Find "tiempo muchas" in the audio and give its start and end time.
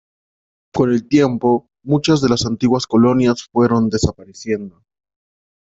1.07-2.21